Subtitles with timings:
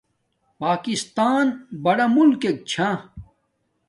[0.61, 1.45] پاکستان
[1.85, 2.89] بڑا ملکک چھا